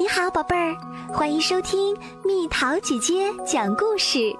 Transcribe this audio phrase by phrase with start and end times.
[0.00, 0.76] 你好，宝贝儿，
[1.12, 4.32] 欢迎收听蜜桃姐姐讲故事。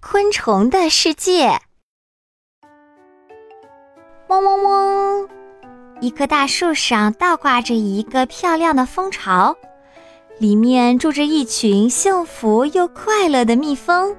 [0.00, 1.56] 昆虫的世界，
[4.26, 5.28] 嗡嗡嗡！
[6.00, 9.56] 一棵大树上倒挂着一个漂亮的蜂巢，
[10.40, 14.12] 里面住着一群幸福又快乐的蜜蜂。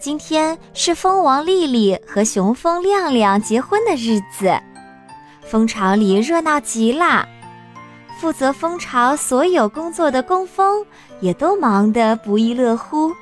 [0.00, 4.58] 今天是蜂王丽丽和雄蜂亮亮结婚的日子。
[5.46, 7.28] 蜂巢里热闹极了，
[8.18, 10.84] 负责蜂巢所有工作的工蜂
[11.20, 13.12] 也都忙得不亦乐乎。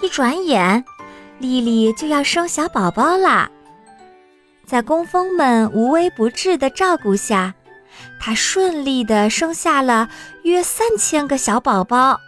[0.00, 0.84] 一转眼，
[1.38, 3.50] 丽丽就要生小宝宝啦。
[4.66, 7.54] 在工蜂们无微不至的照顾下，
[8.20, 10.08] 她顺利地生下了
[10.44, 12.18] 约三千个小宝宝。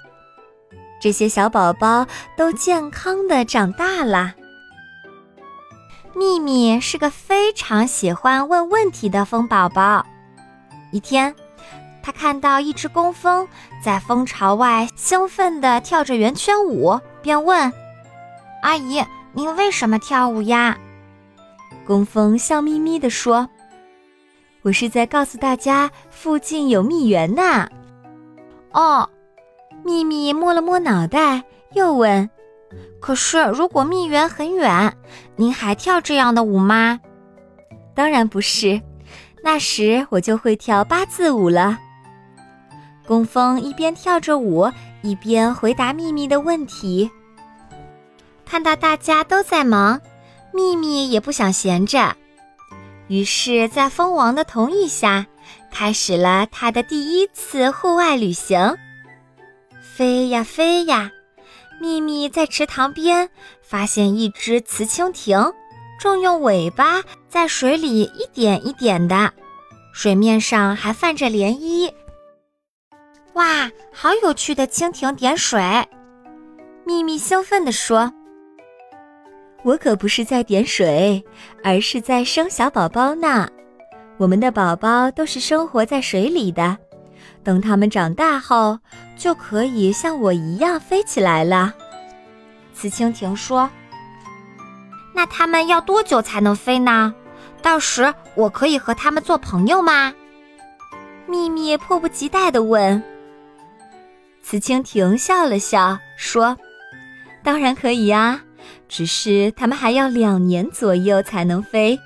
[1.01, 4.35] 这些小宝宝都健康地长大了。
[6.17, 10.07] 秘密是个非常喜欢问问题的蜂宝宝。
[10.91, 11.35] 一天，
[12.03, 13.47] 他看到一只工蜂
[13.85, 17.71] 在蜂巢外兴奋地跳着圆圈舞，便问
[18.65, 20.79] ：“阿姨，您为什么跳舞呀？”
[21.87, 23.47] 工蜂笑眯眯地说
[24.65, 27.69] ：“我是在告诉大家附近有蜜源呢。”
[28.73, 29.07] 哦，
[29.85, 31.45] 秘密摸了摸脑袋，
[31.75, 32.31] 又问。
[33.01, 34.97] 可是，如果蜜源很远，
[35.37, 37.01] 您还跳这样的舞吗？
[37.95, 38.81] 当然不是，
[39.43, 41.79] 那时我就会跳八字舞了。
[43.07, 44.71] 工蜂一边跳着舞，
[45.03, 47.09] 一边回答秘密的问题。
[48.45, 50.01] 看到大家都在忙，
[50.53, 52.17] 秘密也不想闲着，
[53.07, 55.27] 于是，在蜂王的同意下，
[55.71, 58.77] 开始了他的第一次户外旅行。
[59.81, 61.11] 飞呀飞呀！
[61.81, 63.29] 秘密在池塘边
[63.63, 65.53] 发现一只雌蜻蜓，
[66.01, 69.33] 正用尾巴在水里一点一点的，
[69.93, 71.93] 水面上还泛着涟漪。
[73.35, 75.61] 哇，好有趣的蜻蜓点水！
[76.85, 78.11] 秘密兴奋地说
[79.63, 81.23] ：“我可不是在点水，
[81.63, 83.47] 而是在生小宝宝呢。
[84.17, 86.79] 我们的宝宝都是生活在水里的。”
[87.45, 88.79] 等它们长大后，
[89.17, 91.73] 就可以像我一样飞起来了。
[92.75, 93.71] 雌蜻蜓说
[95.15, 97.15] ：“那它们要多久才能飞呢？
[97.63, 100.13] 到时我可以和它们做朋友吗？”
[101.27, 103.03] 秘密迫不及待地问。
[104.43, 106.57] 雌蜻蜓笑了笑说
[107.43, 108.41] ：“当然可以呀，
[108.89, 111.99] 只是它们还要两年左右才能飞。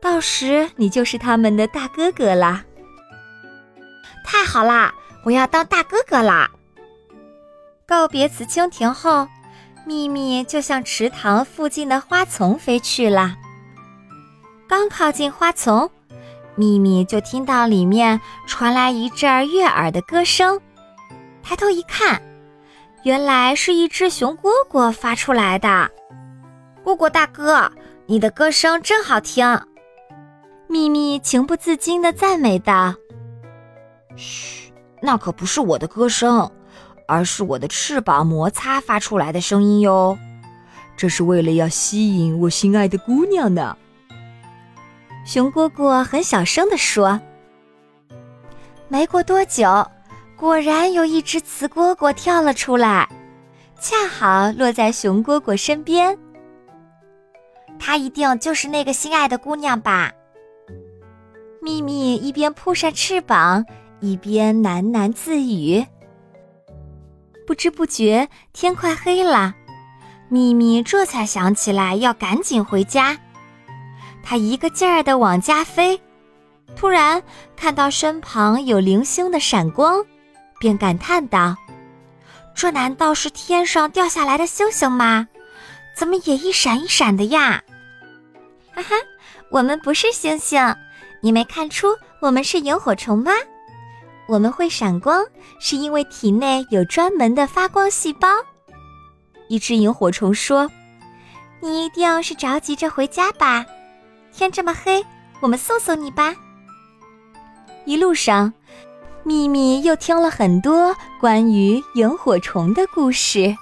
[0.00, 2.64] 到时你就是它们的大哥哥啦。”
[4.34, 4.92] 太好啦！
[5.22, 6.50] 我要当大哥哥啦！
[7.86, 9.28] 告别雌蜻蜓后，
[9.86, 13.36] 秘密就向池塘附近的花丛飞去了。
[14.68, 15.88] 刚靠近花丛，
[16.56, 20.60] 秘密就听到里面传来一阵悦耳的歌声。
[21.40, 22.20] 抬头一看，
[23.04, 25.88] 原来是一只熊蝈蝈发出来的。
[26.84, 27.70] 蝈蝈大哥，
[28.06, 29.62] 你的歌声真好听！
[30.66, 32.96] 秘密情不自禁地赞美道。
[34.16, 36.50] 嘘，那可不是我的歌声，
[37.06, 40.18] 而是我的翅膀摩擦发出来的声音哟。
[40.96, 43.76] 这是为了要吸引我心爱的姑娘呢。
[45.26, 47.20] 熊蝈蝈很小声地说。
[48.88, 49.86] 没过多久，
[50.36, 53.08] 果然有一只雌蝈蝈跳了出来，
[53.80, 56.16] 恰好落在熊蝈蝈身边。
[57.78, 60.12] 它一定就是那个心爱的姑娘吧？
[61.60, 63.64] 秘密一边扑扇翅膀。
[64.00, 65.84] 一边喃喃自语。
[67.46, 69.54] 不知不觉，天快黑了，
[70.28, 73.18] 秘密这才想起来要赶紧回家。
[74.22, 76.00] 他一个劲儿地往家飞，
[76.74, 77.22] 突然
[77.54, 80.02] 看到身旁有零星的闪光，
[80.58, 81.54] 便感叹道
[82.56, 85.28] ：“这难道是天上掉下来的星星吗？
[85.94, 87.62] 怎么也一闪一闪的呀？”
[88.74, 88.96] 哈哈，
[89.50, 90.74] 我们不是星星，
[91.20, 91.88] 你没看出
[92.20, 93.30] 我们是萤火虫吗？
[94.26, 95.24] 我们会闪光，
[95.60, 98.28] 是因为体内有专门的发光细胞。
[99.48, 100.70] 一只萤火虫说
[101.60, 103.66] ：“你一定是着急着回家吧？
[104.32, 105.04] 天这么黑，
[105.40, 106.34] 我们送送你吧。”
[107.84, 108.52] 一路上，
[109.22, 113.54] 秘密又听了很多关于萤火虫的故事。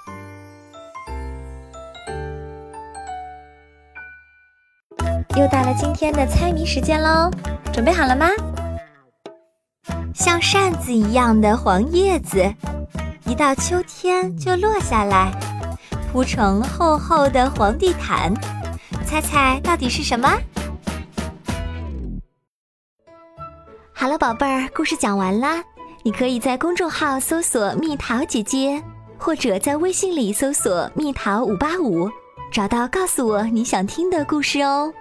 [5.35, 7.29] 又到了今天的猜谜时间喽，
[7.73, 8.27] 准备好了吗？
[10.13, 12.53] 像扇子一样的黄叶子，
[13.25, 15.31] 一到秋天就落下来，
[16.11, 18.31] 铺成厚厚的黄地毯。
[19.05, 20.29] 猜猜到底是什么？
[23.91, 25.63] 好了，宝贝儿，故事讲完啦。
[26.03, 28.83] 你可以在公众号搜索“蜜桃姐姐”，
[29.17, 32.09] 或者在微信里搜索“蜜桃五八五”，
[32.51, 34.93] 找到告诉我你想听的故事哦。